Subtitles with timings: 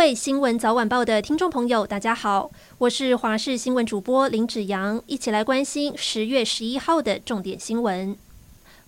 [0.00, 8.16] 各位新闻早晚报的听众朋友，大家好，我是华视新闻主播林子阳，一起来关心十月十一号的重点新闻。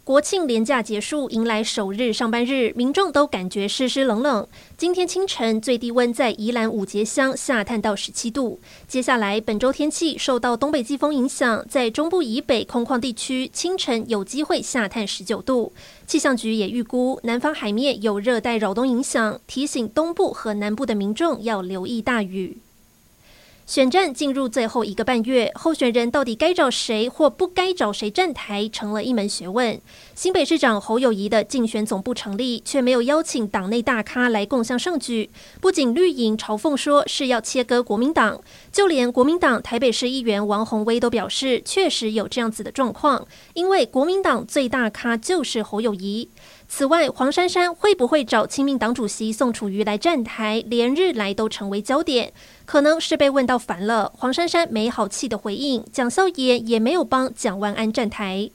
[0.05, 4.45] 国庆连假结束，迎来首日上班日，民众都感觉湿湿冷冷。
[4.77, 8.59] 今天清晨最低温在宜兰五结乡下探到十七度。
[8.88, 15.73] 接下来本周天气受到东北季风影响，在中部以北空旷地区清晨有机会下探十九度。
[16.05, 22.59] 气象局也预估南方海面有热带扰动影响，提醒东部和南部的民众要留意大雨。
[23.65, 29.80] 选战进入最后一个半月，候选人到底该找谁或不该找谁站台，成了一门学问。
[30.15, 35.30] 新北市长侯友谊的竞选总部成立，却没有邀请党内大咖来共襄盛举。
[35.61, 46.29] 不仅绿营嘲讽说是要切割国民党，就连国民党台北市议员王宏威都表示，确实有这样子的状况，因为国民党最大咖就是侯友谊。
[46.75, 52.33] 此外，黄珊珊会不会找亲民党主席宋楚瑜来站台，连日来都成为焦点。
[52.64, 58.48] 可能是被问到烦了，黄珊珊没好气的回应，蒋孝严也没有帮蒋万安站台。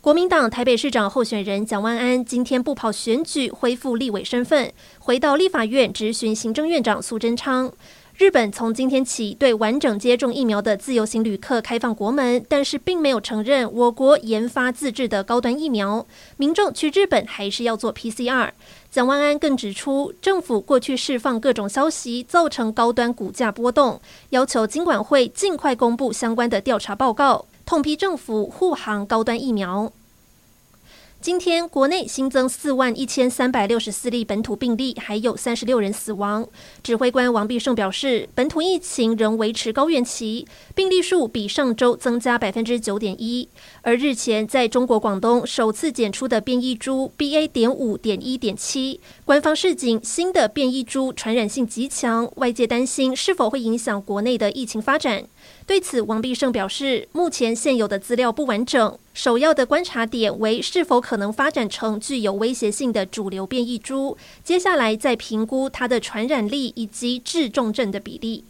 [0.00, 7.72] 国民党台北市长候选人蒋万安今天不跑选举，恢复立委身份，回到立法院质询行政院长苏贞昌。
[8.16, 16.06] 日本从今天起对完整接种疫苗的自由行旅客开放国门，但是并没有承认我国研发自制的高端疫苗。
[16.36, 18.50] 民众去日本还是要做 PCR。
[18.88, 29.92] 蒋万安更指出，政府过去释放各种消息，造成高端股价波动，要求金管会尽快公布相关的调查报告，痛批政府护航高端疫苗。
[31.24, 36.46] 今天国内新增四万一千三百六十四例本土病例，还有三十六人死亡。
[36.82, 43.48] 指挥官王必胜表示，本土疫情仍维持高原期，病例数比上周增加百分之九点一。
[43.80, 47.48] 而日前在中国广东首次检出的变异株 BA.
[47.48, 55.24] 点五点一点七，官方示警新的变异株传染性极强，外界担心是否会影响国内的疫情发展。
[55.66, 68.44] 对此，王必胜表示，目前现有的资料不完整，首要的观察点为是否可能发展成具有威胁性的主流变异株，接下来再评估它的传染力以及致重症的比例。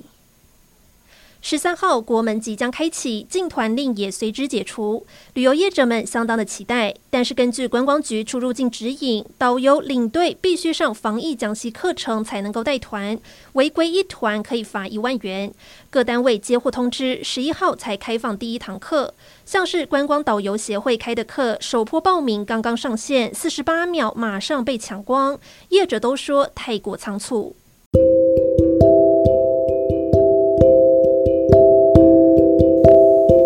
[1.46, 6.94] 十三号国门即将开启，禁团令也随之解除，旅游业者们相当的期待。
[7.10, 13.20] 但是根据观光局出入境指引，导游领队必须上防疫讲习课程才能够带团，
[13.52, 15.52] 违规一团可以罚一万元。
[15.90, 19.12] 各单位接获通知，十一号才开放第一堂课。
[19.44, 25.38] 像是观光导游协会开的课，首波报名刚刚上线，四十八秒马上被抢光，
[25.68, 27.54] 业者都说太过仓促。